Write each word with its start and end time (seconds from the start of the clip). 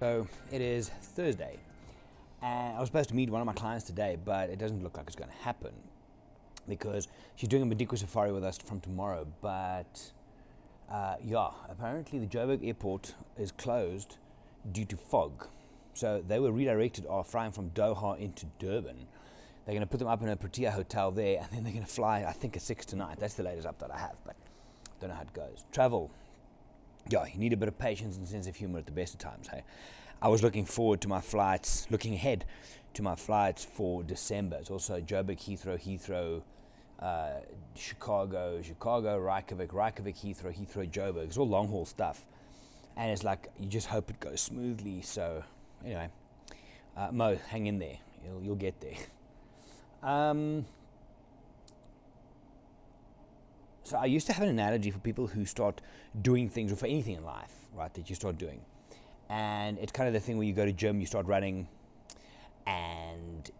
So 0.00 0.26
it 0.50 0.62
is 0.62 0.88
Thursday, 0.88 1.58
and 2.40 2.74
I 2.74 2.80
was 2.80 2.88
supposed 2.88 3.10
to 3.10 3.14
meet 3.14 3.28
one 3.28 3.42
of 3.42 3.46
my 3.46 3.52
clients 3.52 3.84
today, 3.84 4.16
but 4.24 4.48
it 4.48 4.58
doesn't 4.58 4.82
look 4.82 4.96
like 4.96 5.06
it's 5.06 5.14
going 5.14 5.28
to 5.28 5.36
happen 5.44 5.74
because 6.66 7.06
she's 7.36 7.50
doing 7.50 7.70
a 7.70 7.74
Madikwe 7.74 7.98
safari 7.98 8.32
with 8.32 8.42
us 8.42 8.56
from 8.56 8.80
tomorrow. 8.80 9.26
But 9.42 10.10
uh, 10.90 11.16
yeah, 11.22 11.50
apparently 11.68 12.18
the 12.18 12.26
Joburg 12.26 12.66
airport 12.66 13.14
is 13.36 13.52
closed 13.52 14.16
due 14.72 14.86
to 14.86 14.96
fog. 14.96 15.48
So 15.92 16.24
they 16.26 16.40
were 16.40 16.50
redirected 16.50 17.04
or 17.04 17.22
flying 17.22 17.52
from 17.52 17.68
Doha 17.68 18.18
into 18.18 18.46
Durban. 18.58 19.06
They're 19.66 19.74
going 19.74 19.80
to 19.80 19.86
put 19.86 19.98
them 19.98 20.08
up 20.08 20.22
in 20.22 20.30
a 20.30 20.36
Protea 20.36 20.70
hotel 20.70 21.10
there, 21.10 21.40
and 21.42 21.48
then 21.52 21.62
they're 21.62 21.74
going 21.74 21.84
to 21.84 21.92
fly, 21.92 22.24
I 22.26 22.32
think, 22.32 22.56
at 22.56 22.62
6 22.62 22.86
tonight. 22.86 23.18
That's 23.20 23.34
the 23.34 23.42
latest 23.42 23.68
update 23.68 23.94
I 23.94 23.98
have, 23.98 24.18
but 24.24 24.34
don't 24.98 25.10
know 25.10 25.16
how 25.16 25.22
it 25.22 25.32
goes. 25.34 25.64
Travel. 25.72 26.10
Yeah, 27.08 27.24
you 27.26 27.38
need 27.38 27.52
a 27.52 27.56
bit 27.56 27.68
of 27.68 27.78
patience 27.78 28.16
and 28.16 28.26
sense 28.28 28.46
of 28.46 28.56
humor 28.56 28.78
at 28.78 28.86
the 28.86 28.92
best 28.92 29.14
of 29.14 29.20
times, 29.20 29.48
hey? 29.48 29.62
I 30.22 30.28
was 30.28 30.42
looking 30.42 30.66
forward 30.66 31.00
to 31.00 31.08
my 31.08 31.20
flights, 31.20 31.86
looking 31.90 32.14
ahead 32.14 32.44
to 32.94 33.02
my 33.02 33.14
flights 33.14 33.64
for 33.64 34.02
December. 34.02 34.56
It's 34.60 34.70
also 34.70 35.00
Joburg, 35.00 35.38
Heathrow, 35.38 35.80
Heathrow, 35.80 36.42
uh, 37.00 37.40
Chicago, 37.74 38.60
Chicago, 38.62 39.18
Reykjavik, 39.18 39.72
Reykjavik, 39.72 40.16
Heathrow, 40.16 40.54
Heathrow, 40.54 40.88
Joburg. 40.90 41.24
It's 41.24 41.38
all 41.38 41.48
long 41.48 41.68
haul 41.68 41.86
stuff. 41.86 42.26
And 42.96 43.10
it's 43.10 43.24
like, 43.24 43.48
you 43.58 43.66
just 43.66 43.86
hope 43.86 44.10
it 44.10 44.20
goes 44.20 44.42
smoothly. 44.42 45.00
So, 45.00 45.42
anyway, 45.84 46.10
uh, 46.96 47.10
Mo, 47.12 47.38
hang 47.48 47.66
in 47.66 47.78
there. 47.78 47.96
You'll, 48.24 48.42
you'll 48.42 48.56
get 48.56 48.80
there. 48.80 48.98
Um, 50.02 50.66
so 53.90 53.98
I 53.98 54.04
used 54.04 54.28
to 54.28 54.32
have 54.32 54.44
an 54.44 54.48
analogy 54.48 54.92
for 54.92 55.00
people 55.00 55.26
who 55.26 55.44
start 55.44 55.80
doing 56.22 56.48
things 56.48 56.70
or 56.70 56.76
for 56.76 56.86
anything 56.86 57.16
in 57.16 57.24
life, 57.24 57.52
right, 57.74 57.92
that 57.94 58.08
you 58.08 58.14
start 58.14 58.38
doing. 58.38 58.60
And 59.28 59.78
it's 59.78 59.90
kind 59.90 60.06
of 60.06 60.14
the 60.14 60.20
thing 60.20 60.38
where 60.38 60.46
you 60.46 60.52
go 60.52 60.64
to 60.64 60.72
gym, 60.72 61.00
you 61.00 61.06
start 61.06 61.26
running, 61.26 61.66
and 62.68 63.50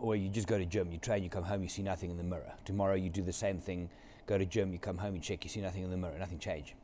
or 0.00 0.16
you 0.16 0.30
just 0.30 0.46
go 0.46 0.56
to 0.56 0.64
gym, 0.64 0.90
you 0.90 0.96
train, 0.96 1.22
you 1.22 1.28
come 1.28 1.44
home, 1.44 1.62
you 1.62 1.68
see 1.68 1.82
nothing 1.82 2.10
in 2.10 2.16
the 2.16 2.22
mirror. 2.22 2.50
Tomorrow 2.64 2.94
you 2.94 3.10
do 3.10 3.20
the 3.20 3.32
same 3.32 3.58
thing, 3.58 3.90
go 4.26 4.38
to 4.38 4.46
gym, 4.46 4.72
you 4.72 4.78
come 4.78 4.96
home, 4.96 5.14
you 5.14 5.20
check, 5.20 5.44
you 5.44 5.50
see 5.50 5.60
nothing 5.60 5.82
in 5.82 5.90
the 5.90 5.98
mirror, 5.98 6.18
nothing 6.18 6.38
change. 6.38 6.74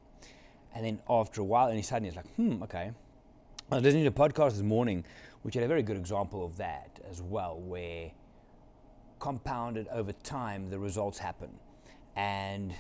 And 0.75 0.85
then 0.85 0.99
after 1.09 1.41
a 1.41 1.45
while, 1.45 1.69
and 1.69 1.83
suddenly 1.83 2.09
it's 2.09 2.17
like, 2.17 2.35
hmm, 2.35 2.63
okay. 2.65 2.91
I 3.71 3.77
was 3.77 3.83
listening 3.83 4.05
to 4.05 4.11
a 4.11 4.13
podcast 4.29 4.53
this 4.53 4.63
morning, 4.63 5.07
which 5.41 5.55
had 5.55 5.65
a 5.65 5.69
very 5.69 5.83
good 5.83 5.97
example 5.97 6.45
of 6.45 6.59
that 6.59 7.01
as 7.11 7.23
well, 7.23 7.59
where 7.59 8.11
compounded 9.21 9.89
over 9.89 10.13
time, 10.13 10.69
the 10.69 10.79
results 10.79 11.19
happen. 11.19 11.49
And 12.17 12.75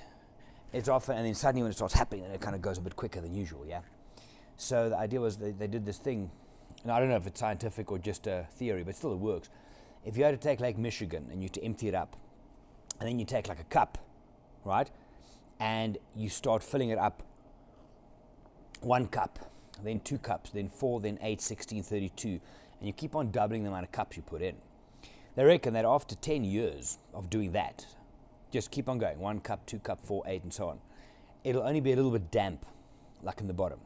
it's 0.72 0.88
often, 0.88 1.16
and 1.16 1.26
then 1.26 1.34
suddenly 1.34 1.62
when 1.62 1.70
it 1.70 1.74
starts 1.76 1.94
happening, 1.94 2.24
then 2.24 2.32
it 2.32 2.40
kind 2.40 2.54
of 2.54 2.62
goes 2.62 2.78
a 2.78 2.80
bit 2.80 2.96
quicker 2.96 3.20
than 3.20 3.34
usual, 3.34 3.64
yeah? 3.66 3.80
So 4.56 4.88
the 4.88 4.96
idea 4.96 5.20
was 5.20 5.36
they, 5.36 5.52
they 5.52 5.66
did 5.66 5.86
this 5.86 5.98
thing, 5.98 6.30
and 6.82 6.92
I 6.92 6.98
don't 6.98 7.08
know 7.08 7.16
if 7.16 7.26
it's 7.26 7.40
scientific 7.40 7.90
or 7.90 7.98
just 7.98 8.26
a 8.26 8.46
theory, 8.52 8.82
but 8.84 8.96
still 8.96 9.12
it 9.12 9.18
works. 9.18 9.48
If 10.04 10.16
you 10.16 10.24
had 10.24 10.32
to 10.32 10.36
take 10.36 10.60
Lake 10.60 10.78
Michigan 10.78 11.28
and 11.32 11.42
you 11.42 11.48
to 11.50 11.64
empty 11.64 11.88
it 11.88 11.94
up, 11.94 12.16
and 13.00 13.08
then 13.08 13.18
you 13.18 13.24
take 13.24 13.48
like 13.48 13.60
a 13.60 13.64
cup, 13.64 13.98
right? 14.64 14.90
And 15.58 15.98
you 16.14 16.28
start 16.28 16.62
filling 16.62 16.90
it 16.90 16.98
up 16.98 17.22
one 18.80 19.06
cup, 19.06 19.38
then 19.82 20.00
two 20.00 20.18
cups, 20.18 20.50
then 20.50 20.68
four, 20.68 21.00
then 21.00 21.18
eight, 21.22 21.40
16, 21.40 21.82
32, 21.82 22.28
and 22.28 22.40
you 22.86 22.92
keep 22.92 23.16
on 23.16 23.30
doubling 23.30 23.62
the 23.62 23.70
amount 23.70 23.84
of 23.84 23.92
cups 23.92 24.16
you 24.16 24.22
put 24.22 24.42
in. 24.42 24.56
They 25.36 25.44
reckon 25.44 25.74
that 25.74 25.84
after 25.84 26.14
10 26.14 26.44
years 26.44 26.98
of 27.12 27.30
doing 27.30 27.52
that, 27.52 27.86
just 28.54 28.70
keep 28.70 28.88
on 28.88 28.98
going 28.98 29.18
one 29.18 29.40
cup, 29.40 29.66
two 29.66 29.80
cup, 29.80 30.00
four, 30.00 30.22
eight, 30.26 30.44
and 30.44 30.54
so 30.54 30.68
on, 30.68 30.78
it'll 31.42 31.64
only 31.64 31.80
be 31.80 31.92
a 31.92 31.96
little 31.96 32.12
bit 32.12 32.30
damp, 32.30 32.64
like 33.20 33.40
in 33.40 33.48
the 33.48 33.52
bottom. 33.52 33.80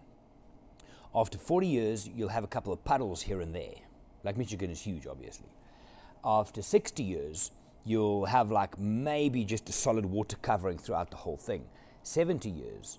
After 1.15 1.39
40 1.39 1.67
years, 1.67 2.07
you'll 2.07 2.29
have 2.29 2.45
a 2.45 2.49
couple 2.49 2.71
of 2.71 2.85
puddles 2.85 3.23
here 3.23 3.41
and 3.41 3.55
there. 3.55 3.77
Lake 4.25 4.37
Michigan 4.37 4.71
is 4.71 4.83
huge, 4.83 5.07
obviously. 5.07 5.49
After 6.23 6.61
60 6.61 7.03
years, 7.03 7.51
you'll 7.87 8.27
have 8.27 8.51
like 8.51 8.79
maybe 8.79 9.43
just 9.43 9.71
a 9.71 9.73
solid 9.73 10.05
water 10.05 10.37
covering 10.43 10.77
throughout 10.77 11.11
the 11.11 11.17
whole 11.17 11.39
thing. 11.39 11.65
70 12.03 12.51
years, 12.51 12.99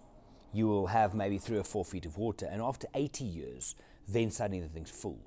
you 0.51 0.67
will 0.67 0.87
have 0.87 1.13
maybe 1.13 1.37
three 1.37 1.59
or 1.59 1.63
four 1.63 1.85
feet 1.85 2.07
of 2.07 2.17
water. 2.17 2.47
And 2.51 2.63
after 2.63 2.87
80 2.95 3.23
years, 3.23 3.75
then 4.07 4.31
suddenly 4.31 4.61
the 4.61 4.69
thing's 4.69 4.89
full. 4.89 5.19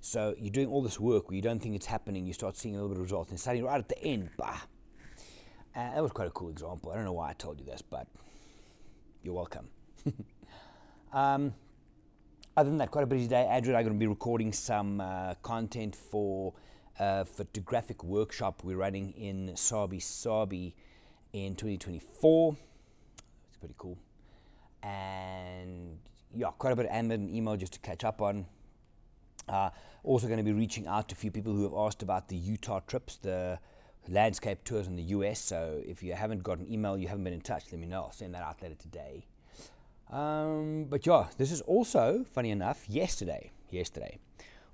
So 0.00 0.34
you're 0.40 0.50
doing 0.50 0.68
all 0.68 0.82
this 0.82 0.98
work 0.98 1.28
where 1.28 1.36
you 1.36 1.42
don't 1.42 1.60
think 1.60 1.76
it's 1.76 1.86
happening, 1.86 2.26
you 2.26 2.32
start 2.32 2.56
seeing 2.56 2.74
a 2.74 2.78
little 2.78 2.88
bit 2.88 2.96
of 2.96 3.02
results, 3.02 3.30
and 3.30 3.38
suddenly 3.38 3.64
right 3.64 3.78
at 3.78 3.88
the 3.88 4.02
end, 4.02 4.30
bah. 4.36 4.58
Uh, 5.74 5.94
that 5.94 6.02
was 6.02 6.12
quite 6.12 6.28
a 6.28 6.32
cool 6.32 6.50
example. 6.50 6.90
I 6.90 6.96
don't 6.96 7.04
know 7.04 7.12
why 7.12 7.30
I 7.30 7.32
told 7.34 7.60
you 7.60 7.66
this, 7.66 7.82
but 7.82 8.06
you're 9.22 9.34
welcome. 9.34 9.68
um, 11.12 11.54
other 12.56 12.70
than 12.70 12.78
that, 12.78 12.90
quite 12.90 13.04
a 13.04 13.06
busy 13.06 13.28
day. 13.28 13.46
Andrew 13.46 13.70
and 13.70 13.76
I 13.76 13.80
are 13.80 13.84
going 13.84 13.94
to 13.94 13.98
be 13.98 14.06
recording 14.06 14.52
some 14.52 15.00
uh, 15.00 15.34
content 15.42 15.94
for 15.94 16.54
a 16.98 17.24
photographic 17.24 18.02
workshop 18.02 18.62
we're 18.64 18.76
running 18.76 19.12
in 19.12 19.56
Sabi 19.56 20.00
Sabi 20.00 20.74
in 21.32 21.54
2024. 21.54 22.56
It's 23.48 23.56
pretty 23.58 23.74
cool. 23.78 23.96
And 24.82 25.98
yeah, 26.34 26.48
quite 26.58 26.72
a 26.72 26.76
bit 26.76 26.86
of 26.86 26.92
admin 26.92 27.32
email 27.32 27.56
just 27.56 27.74
to 27.74 27.78
catch 27.80 28.04
up 28.04 28.20
on. 28.20 28.46
Uh, 29.48 29.70
also, 30.02 30.26
going 30.26 30.38
to 30.38 30.44
be 30.44 30.52
reaching 30.52 30.86
out 30.86 31.08
to 31.08 31.14
a 31.14 31.16
few 31.16 31.30
people 31.30 31.52
who 31.52 31.62
have 31.62 31.74
asked 31.74 32.02
about 32.02 32.28
the 32.28 32.36
Utah 32.36 32.80
trips, 32.80 33.16
the 33.16 33.58
landscape 34.08 34.64
tours 34.64 34.86
in 34.86 34.96
the 34.96 35.02
US. 35.04 35.40
So, 35.40 35.82
if 35.86 36.02
you 36.02 36.14
haven't 36.14 36.42
got 36.42 36.58
an 36.58 36.72
email, 36.72 36.96
you 36.96 37.08
haven't 37.08 37.24
been 37.24 37.32
in 37.32 37.40
touch, 37.40 37.64
let 37.72 37.80
me 37.80 37.86
know. 37.86 38.02
I'll 38.02 38.12
send 38.12 38.34
that 38.34 38.42
out 38.42 38.62
later 38.62 38.74
today. 38.74 39.26
Um, 40.10 40.86
but 40.88 41.06
yeah, 41.06 41.26
this 41.36 41.52
is 41.52 41.60
also, 41.62 42.24
funny 42.24 42.50
enough, 42.50 42.88
yesterday, 42.88 43.50
yesterday 43.70 44.18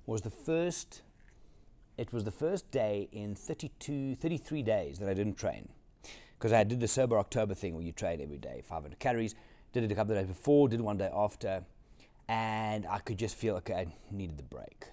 was 0.05 0.21
the 0.21 0.29
first, 0.29 1.01
it 1.97 2.13
was 2.13 2.23
the 2.23 2.31
first 2.31 2.71
day 2.71 3.09
in 3.11 3.35
32, 3.35 4.15
33 4.15 4.63
days 4.63 4.99
that 4.99 5.09
I 5.09 5.13
didn't 5.13 5.37
train. 5.37 5.69
Because 6.37 6.53
I 6.53 6.63
did 6.63 6.79
the 6.79 6.87
sober 6.87 7.17
October 7.17 7.53
thing 7.53 7.73
where 7.73 7.83
you 7.83 7.91
train 7.91 8.21
every 8.21 8.37
day, 8.37 8.61
500 8.63 8.99
calories, 8.99 9.35
did 9.73 9.83
it 9.83 9.91
a 9.91 9.95
couple 9.95 10.15
of 10.15 10.21
days 10.21 10.27
before, 10.27 10.69
did 10.69 10.81
one 10.81 10.97
day 10.97 11.09
after, 11.13 11.63
and 12.27 12.85
I 12.85 12.99
could 12.99 13.17
just 13.17 13.35
feel, 13.35 13.55
okay, 13.57 13.73
I 13.73 13.87
needed 14.11 14.37
the 14.37 14.43
break. 14.43 14.85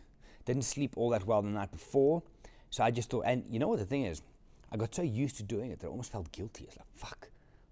Didn't 0.44 0.64
sleep 0.64 0.92
all 0.96 1.10
that 1.10 1.26
well 1.26 1.42
the 1.42 1.50
night 1.50 1.70
before, 1.70 2.22
so 2.70 2.82
I 2.82 2.90
just 2.90 3.10
thought, 3.10 3.24
and 3.26 3.44
you 3.50 3.58
know 3.58 3.68
what 3.68 3.78
the 3.78 3.84
thing 3.84 4.04
is? 4.04 4.22
I 4.72 4.76
got 4.78 4.94
so 4.94 5.02
used 5.02 5.36
to 5.36 5.42
doing 5.42 5.70
it 5.70 5.80
that 5.80 5.86
I 5.86 5.90
almost 5.90 6.10
felt 6.10 6.32
guilty. 6.32 6.64
It's 6.64 6.78
like, 6.78 6.86
fuck, 6.94 7.28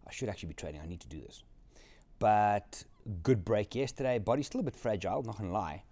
I 0.06 0.12
should 0.12 0.28
actually 0.28 0.49
be 0.50 0.55
training, 0.55 0.83
I 0.84 0.87
need 0.87 1.00
to 1.00 1.09
do 1.09 1.21
this. 1.21 1.43
But 2.19 2.84
good 3.22 3.43
break 3.43 3.75
yesterday. 3.75 4.19
Body's 4.19 4.47
still 4.47 4.61
a 4.61 4.65
bit 4.65 4.77
fragile, 4.77 5.22
not 5.22 5.38
gonna 5.38 5.50
lie. 5.50 5.83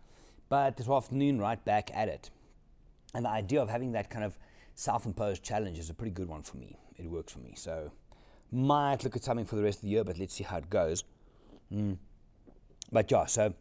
But 0.51 0.77
this 0.77 0.89
afternoon, 0.89 1.41
right 1.41 1.63
back 1.65 1.91
at 1.95 2.09
it. 2.09 2.31
And 3.15 3.25
the 3.25 3.31
idea 3.31 3.63
of 3.63 3.71
having 3.71 3.93
that 3.93 4.11
kind 4.11 4.25
of 4.25 4.39
self 4.75 5.07
imposed 5.07 5.43
challenge 5.43 5.79
is 5.79 5.89
a 5.89 5.95
pretty 5.95 6.13
good 6.13 6.29
one 6.29 6.43
for 6.43 6.59
me. 6.59 6.79
It 6.97 7.07
works 7.07 7.33
for 7.33 7.39
me. 7.39 7.55
So, 7.57 7.91
might 8.53 9.03
look 9.03 9.17
at 9.17 9.25
something 9.25 9.47
for 9.47 9.57
the 9.57 9.63
rest 9.63 9.79
of 9.79 9.83
the 9.83 9.89
year, 9.89 10.05
but 10.05 10.19
let's 10.19 10.35
see 10.35 10.45
how 10.45 10.59
it 10.59 10.69
goes. 10.69 11.05
Mm. 11.73 11.97
But 12.93 13.11
yeah, 13.11 13.25
so, 13.27 13.55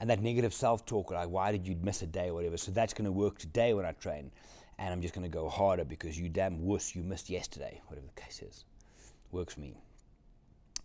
and 0.00 0.10
that 0.10 0.20
negative 0.20 0.52
self 0.52 0.84
talk, 0.84 1.12
like, 1.12 1.28
why 1.28 1.52
did 1.52 1.66
you 1.66 1.76
miss 1.80 2.02
a 2.02 2.06
day 2.06 2.28
or 2.30 2.34
whatever? 2.34 2.56
So, 2.56 2.72
that's 2.72 2.92
gonna 2.92 3.12
work 3.12 3.38
today 3.38 3.72
when 3.74 3.86
I 3.86 3.92
train. 3.92 4.32
And 4.78 4.92
I'm 4.92 5.02
just 5.02 5.14
gonna 5.14 5.28
go 5.28 5.48
harder 5.48 5.84
because 5.84 6.18
you 6.18 6.28
damn 6.28 6.62
wuss, 6.62 6.94
you 6.94 7.02
missed 7.02 7.30
yesterday, 7.30 7.80
whatever 7.86 8.06
the 8.06 8.20
case 8.20 8.42
is. 8.42 8.64
Works 9.30 9.54
for 9.54 9.60
me. 9.60 9.76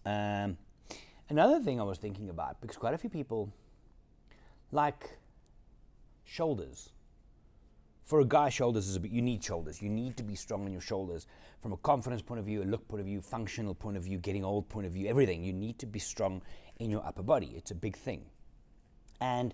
Um, 0.06 0.58
Another 1.30 1.60
thing 1.60 1.80
I 1.80 1.84
was 1.84 1.98
thinking 1.98 2.30
about, 2.30 2.62
because 2.62 2.78
quite 2.78 2.94
a 2.94 2.98
few 2.98 3.10
people 3.10 3.54
like 4.72 5.18
shoulders. 6.24 6.90
For 8.06 8.22
a 8.22 8.26
guy, 8.26 8.48
shoulders 8.48 8.88
is 8.88 8.96
a 8.96 9.02
bit, 9.02 9.12
you 9.12 9.22
need 9.22 9.44
shoulders. 9.44 9.82
You 9.82 9.90
need 9.90 10.16
to 10.16 10.24
be 10.24 10.36
strong 10.36 10.64
on 10.64 10.72
your 10.72 10.80
shoulders 10.80 11.28
from 11.62 11.74
a 11.74 11.78
confidence 11.78 12.22
point 12.22 12.40
of 12.40 12.46
view, 12.46 12.64
a 12.64 12.64
look 12.64 12.88
point 12.88 13.02
of 13.02 13.08
view, 13.08 13.20
functional 13.20 13.76
point 13.76 13.98
of 13.98 14.04
view, 14.04 14.18
getting 14.18 14.46
old 14.46 14.70
point 14.70 14.88
of 14.88 14.94
view, 14.94 15.10
everything. 15.10 15.44
You 15.44 15.52
need 15.52 15.78
to 15.80 15.86
be 15.86 16.00
strong 16.00 16.42
in 16.80 16.90
your 16.90 17.06
upper 17.06 17.24
body. 17.24 17.54
It's 17.58 17.72
a 17.72 17.76
big 17.76 17.98
thing. 17.98 18.28
And 19.20 19.54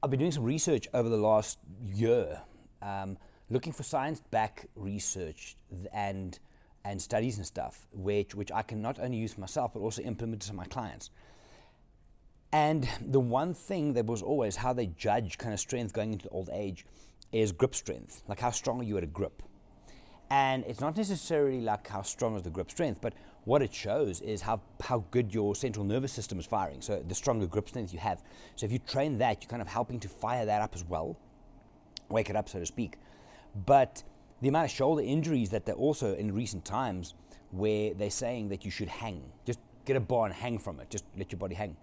I've 0.00 0.10
been 0.10 0.20
doing 0.20 0.30
some 0.30 0.44
research 0.44 0.86
over 0.94 1.08
the 1.08 1.16
last 1.16 1.58
year, 1.84 2.42
um, 2.80 3.18
looking 3.50 3.72
for 3.72 3.82
science 3.82 4.20
back 4.30 4.66
research 4.76 5.56
and 5.92 6.38
and 6.84 7.02
studies 7.02 7.36
and 7.36 7.46
stuff, 7.46 7.86
which, 7.92 8.34
which 8.34 8.50
I 8.50 8.62
can 8.62 8.80
not 8.80 8.98
only 8.98 9.18
use 9.18 9.34
for 9.34 9.40
myself, 9.40 9.72
but 9.74 9.80
also 9.80 10.00
implement 10.02 10.42
to 10.42 10.54
my 10.54 10.64
clients. 10.64 11.10
And 12.50 12.88
the 13.06 13.20
one 13.20 13.52
thing 13.52 13.92
that 13.92 14.06
was 14.06 14.22
always 14.22 14.56
how 14.56 14.72
they 14.72 14.86
judge 14.86 15.36
kind 15.36 15.52
of 15.52 15.60
strength 15.60 15.92
going 15.92 16.14
into 16.14 16.28
old 16.30 16.48
age 16.50 16.86
is 17.30 17.52
grip 17.52 17.74
strength. 17.74 18.22
Like 18.26 18.40
how 18.40 18.50
strong 18.50 18.80
are 18.80 18.84
you 18.84 18.96
at 18.96 19.04
a 19.04 19.08
grip? 19.08 19.42
And 20.30 20.64
it's 20.66 20.80
not 20.80 20.96
necessarily 20.96 21.60
like 21.60 21.86
how 21.88 22.02
strong 22.02 22.36
is 22.36 22.42
the 22.42 22.50
grip 22.50 22.70
strength, 22.70 23.00
but 23.02 23.12
what 23.44 23.62
it 23.62 23.74
shows 23.74 24.20
is 24.20 24.42
how, 24.42 24.60
how 24.82 25.04
good 25.10 25.32
your 25.32 25.54
central 25.54 25.84
nervous 25.84 26.12
system 26.12 26.38
is 26.38 26.46
firing. 26.46 26.80
So 26.80 27.02
the 27.06 27.14
stronger 27.14 27.46
grip 27.46 27.68
strength 27.68 27.92
you 27.92 27.98
have. 27.98 28.22
So 28.56 28.66
if 28.66 28.72
you 28.72 28.78
train 28.78 29.18
that, 29.18 29.42
you're 29.42 29.50
kind 29.50 29.62
of 29.62 29.68
helping 29.68 30.00
to 30.00 30.08
fire 30.08 30.46
that 30.46 30.62
up 30.62 30.74
as 30.74 30.84
well, 30.84 31.18
wake 32.08 32.30
it 32.30 32.36
up, 32.36 32.48
so 32.48 32.60
to 32.60 32.66
speak. 32.66 32.96
But 33.54 34.02
the 34.40 34.48
amount 34.48 34.66
of 34.66 34.70
shoulder 34.70 35.02
injuries 35.02 35.50
that 35.50 35.66
they're 35.66 35.74
also 35.74 36.14
in 36.14 36.34
recent 36.34 36.64
times 36.64 37.14
where 37.50 37.94
they're 37.94 38.10
saying 38.10 38.50
that 38.50 38.64
you 38.64 38.70
should 38.70 38.88
hang, 38.88 39.22
just 39.44 39.58
get 39.84 39.96
a 39.96 40.00
bar 40.00 40.26
and 40.26 40.34
hang 40.34 40.58
from 40.58 40.80
it, 40.80 40.90
just 40.90 41.04
let 41.16 41.32
your 41.32 41.38
body 41.38 41.54
hang. 41.54 41.76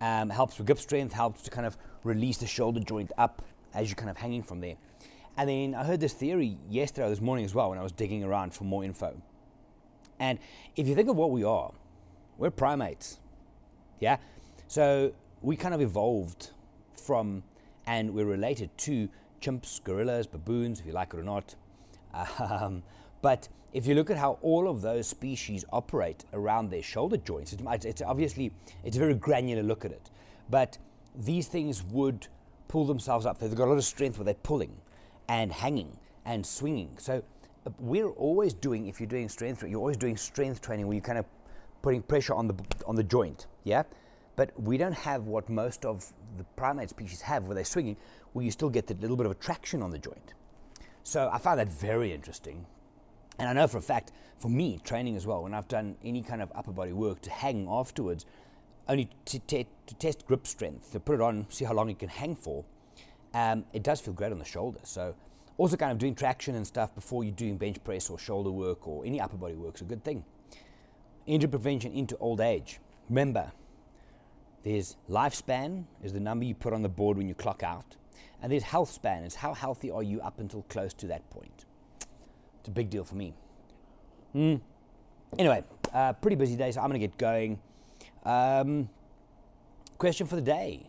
Um, 0.00 0.30
helps 0.30 0.56
with 0.56 0.66
grip 0.66 0.78
strength, 0.78 1.12
helps 1.12 1.42
to 1.42 1.50
kind 1.50 1.66
of 1.66 1.76
release 2.04 2.38
the 2.38 2.46
shoulder 2.46 2.80
joint 2.80 3.12
up 3.18 3.42
as 3.74 3.88
you're 3.88 3.96
kind 3.96 4.10
of 4.10 4.16
hanging 4.16 4.42
from 4.42 4.60
there. 4.60 4.76
And 5.36 5.48
then 5.48 5.74
I 5.74 5.84
heard 5.84 6.00
this 6.00 6.12
theory 6.12 6.58
yesterday 6.68 7.08
this 7.08 7.20
morning 7.20 7.44
as 7.44 7.54
well 7.54 7.70
when 7.70 7.78
I 7.78 7.82
was 7.82 7.92
digging 7.92 8.24
around 8.24 8.54
for 8.54 8.64
more 8.64 8.84
info. 8.84 9.20
And 10.18 10.38
if 10.76 10.86
you 10.86 10.94
think 10.94 11.08
of 11.08 11.16
what 11.16 11.30
we 11.30 11.44
are, 11.44 11.72
we're 12.38 12.50
primates. 12.50 13.18
Yeah? 14.00 14.18
So 14.68 15.12
we 15.42 15.56
kind 15.56 15.74
of 15.74 15.80
evolved 15.80 16.50
from 16.94 17.42
and 17.86 18.14
we're 18.14 18.26
related 18.26 18.76
to 18.78 19.08
chimps, 19.40 19.82
gorillas, 19.82 20.26
baboons, 20.26 20.80
if 20.80 20.86
you 20.86 20.92
like 20.92 21.14
it 21.14 21.20
or 21.20 21.22
not. 21.22 21.54
Um, 22.38 22.82
but 23.22 23.48
if 23.72 23.86
you 23.86 23.94
look 23.94 24.10
at 24.10 24.16
how 24.16 24.38
all 24.42 24.68
of 24.68 24.82
those 24.82 25.06
species 25.06 25.64
operate 25.72 26.24
around 26.32 26.70
their 26.70 26.82
shoulder 26.82 27.16
joints, 27.16 27.52
it's, 27.52 27.84
it's 27.84 28.02
obviously 28.02 28.52
it's 28.84 28.96
a 28.96 29.00
very 29.00 29.14
granular 29.14 29.62
look 29.62 29.84
at 29.84 29.92
it. 29.92 30.10
But 30.48 30.78
these 31.14 31.46
things 31.48 31.82
would 31.84 32.26
pull 32.68 32.84
themselves 32.84 33.26
up. 33.26 33.38
They've 33.38 33.54
got 33.54 33.66
a 33.66 33.70
lot 33.70 33.78
of 33.78 33.84
strength 33.84 34.18
where 34.18 34.24
they're 34.24 34.34
pulling 34.34 34.76
and 35.28 35.52
hanging 35.52 35.96
and 36.24 36.44
swinging. 36.44 36.90
So 36.98 37.22
uh, 37.66 37.70
we're 37.78 38.10
always 38.10 38.54
doing, 38.54 38.86
if 38.86 39.00
you're 39.00 39.08
doing 39.08 39.28
strength, 39.28 39.62
you're 39.62 39.80
always 39.80 39.96
doing 39.96 40.16
strength 40.16 40.60
training 40.60 40.86
where 40.86 40.94
you're 40.94 41.02
kind 41.02 41.18
of 41.18 41.26
putting 41.82 42.02
pressure 42.02 42.34
on 42.34 42.46
the 42.46 42.54
on 42.86 42.96
the 42.96 43.02
joint. 43.02 43.46
Yeah, 43.64 43.84
but 44.36 44.52
we 44.60 44.76
don't 44.76 44.94
have 44.94 45.26
what 45.26 45.48
most 45.48 45.84
of 45.84 46.12
the 46.36 46.44
primate 46.56 46.90
species 46.90 47.20
have, 47.22 47.44
where 47.44 47.54
they're 47.54 47.64
swinging, 47.64 47.96
where 48.32 48.44
you 48.44 48.50
still 48.50 48.70
get 48.70 48.86
that 48.86 49.00
little 49.00 49.16
bit 49.16 49.26
of 49.26 49.32
a 49.32 49.36
traction 49.36 49.82
on 49.82 49.90
the 49.90 49.98
joint. 49.98 50.34
So 51.02 51.30
I 51.32 51.38
find 51.38 51.58
that 51.58 51.68
very 51.68 52.12
interesting. 52.12 52.66
And 53.38 53.48
I 53.48 53.52
know 53.52 53.66
for 53.66 53.78
a 53.78 53.82
fact, 53.82 54.12
for 54.38 54.48
me, 54.48 54.80
training 54.84 55.16
as 55.16 55.26
well, 55.26 55.42
when 55.42 55.54
I've 55.54 55.68
done 55.68 55.96
any 56.04 56.22
kind 56.22 56.42
of 56.42 56.50
upper 56.54 56.72
body 56.72 56.92
work 56.92 57.20
to 57.22 57.30
hang 57.30 57.66
afterwards, 57.68 58.26
only 58.88 59.08
to, 59.26 59.38
to 59.38 59.94
test 59.98 60.26
grip 60.26 60.46
strength, 60.46 60.92
to 60.92 61.00
put 61.00 61.14
it 61.14 61.20
on, 61.20 61.46
see 61.48 61.64
how 61.64 61.74
long 61.74 61.90
it 61.90 61.98
can 61.98 62.08
hang 62.08 62.34
for, 62.34 62.64
um, 63.34 63.64
it 63.72 63.82
does 63.82 64.00
feel 64.00 64.14
great 64.14 64.32
on 64.32 64.38
the 64.38 64.44
shoulder. 64.44 64.80
So 64.82 65.14
also 65.56 65.76
kind 65.76 65.92
of 65.92 65.98
doing 65.98 66.14
traction 66.14 66.54
and 66.54 66.66
stuff 66.66 66.94
before 66.94 67.22
you're 67.22 67.34
doing 67.34 67.56
bench 67.56 67.82
press 67.84 68.08
or 68.08 68.18
shoulder 68.18 68.50
work 68.50 68.88
or 68.88 69.04
any 69.04 69.20
upper 69.20 69.36
body 69.36 69.54
work 69.54 69.74
is 69.76 69.82
a 69.82 69.84
good 69.84 70.02
thing. 70.02 70.24
Injury 71.26 71.50
prevention 71.50 71.92
into 71.92 72.16
old 72.16 72.40
age. 72.40 72.80
Remember, 73.08 73.52
there's 74.62 74.96
lifespan 75.08 75.84
is 76.02 76.12
the 76.12 76.20
number 76.20 76.44
you 76.44 76.54
put 76.54 76.72
on 76.72 76.82
the 76.82 76.88
board 76.88 77.16
when 77.16 77.28
you 77.28 77.34
clock 77.34 77.62
out. 77.62 77.96
And 78.42 78.50
there's 78.50 78.62
health 78.62 78.90
span. 78.90 79.24
is 79.24 79.34
how 79.34 79.54
healthy 79.54 79.90
are 79.90 80.02
you 80.02 80.20
up 80.20 80.38
until 80.38 80.62
close 80.62 80.94
to 80.94 81.06
that 81.08 81.28
point. 81.30 81.64
It's 82.60 82.68
a 82.68 82.70
big 82.70 82.90
deal 82.90 83.04
for 83.04 83.14
me. 83.14 83.34
Mm. 84.34 84.60
Anyway, 85.38 85.64
uh, 85.92 86.12
pretty 86.14 86.36
busy 86.36 86.56
day, 86.56 86.72
so 86.72 86.80
I'm 86.80 86.88
going 86.88 87.00
to 87.00 87.06
get 87.06 87.16
going. 87.18 87.58
Um, 88.24 88.88
question 89.98 90.26
for 90.26 90.36
the 90.36 90.42
day 90.42 90.86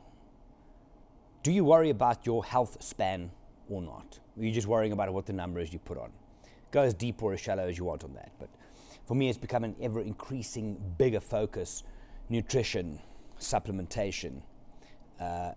Do 1.44 1.52
you 1.52 1.64
worry 1.64 1.90
about 1.90 2.26
your 2.26 2.44
health 2.44 2.82
span 2.84 3.32
or 3.70 3.82
not? 3.82 4.20
Are 4.38 4.44
you 4.44 4.52
just 4.52 4.68
worrying 4.68 4.92
about 4.92 5.14
what 5.14 5.26
the 5.26 5.34
number 5.34 5.60
is 5.60 5.72
you 5.74 5.80
put 5.80 5.98
on? 5.98 6.12
Go 6.72 6.82
as 6.82 6.94
deep 6.94 7.22
or 7.22 7.34
as 7.34 7.40
shallow 7.40 7.68
as 7.68 7.78
you 7.78 7.84
want 7.84 8.04
on 8.04 8.14
that. 8.14 8.32
But 8.40 8.50
for 9.06 9.16
me, 9.16 9.30
it's 9.30 9.38
become 9.38 9.64
an 9.64 9.76
ever 9.82 10.02
increasing 10.02 10.78
bigger 10.98 11.20
focus 11.20 11.84
nutrition, 12.30 13.00
supplementation, 13.42 14.42
uh, 15.20 15.52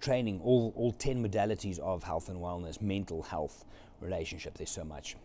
training, 0.00 0.40
all, 0.44 0.72
all 0.76 0.92
10 0.92 1.24
modalities 1.24 1.78
of 1.78 2.02
health 2.04 2.28
and 2.28 2.38
wellness, 2.38 2.80
mental 2.80 3.22
health, 3.22 3.64
relationship. 4.00 4.54
There's 4.54 4.70
so 4.70 4.84
much. 4.84 5.16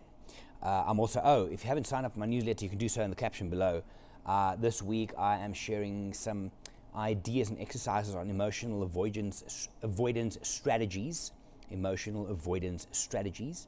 Uh, 0.61 0.85
I'm 0.87 0.99
also, 0.99 1.21
oh, 1.23 1.45
if 1.51 1.63
you 1.63 1.67
haven't 1.67 1.87
signed 1.87 2.05
up 2.05 2.13
for 2.13 2.19
my 2.19 2.25
newsletter, 2.25 2.63
you 2.63 2.69
can 2.69 2.79
do 2.79 2.89
so 2.89 3.01
in 3.01 3.09
the 3.09 3.15
caption 3.15 3.49
below. 3.49 3.83
Uh, 4.25 4.55
this 4.55 4.81
week, 4.81 5.11
I 5.17 5.37
am 5.37 5.53
sharing 5.53 6.13
some 6.13 6.51
ideas 6.95 7.49
and 7.49 7.59
exercises 7.59 8.15
on 8.15 8.29
emotional 8.29 8.83
avoidance, 8.83 9.67
avoidance 9.81 10.37
strategies, 10.41 11.31
emotional 11.69 12.27
avoidance 12.27 12.87
strategies, 12.91 13.67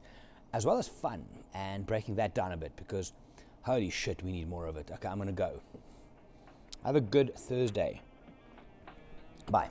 as 0.52 0.64
well 0.64 0.78
as 0.78 0.88
fun, 0.88 1.24
and 1.54 1.84
breaking 1.84 2.14
that 2.16 2.34
down 2.34 2.52
a 2.52 2.56
bit 2.56 2.72
because 2.76 3.12
holy 3.62 3.90
shit, 3.90 4.22
we 4.22 4.32
need 4.32 4.48
more 4.48 4.66
of 4.66 4.76
it. 4.76 4.88
Okay, 4.92 5.08
I'm 5.08 5.16
going 5.16 5.26
to 5.26 5.32
go. 5.32 5.60
Have 6.84 6.96
a 6.96 7.00
good 7.00 7.36
Thursday. 7.36 8.00
Bye. 9.50 9.70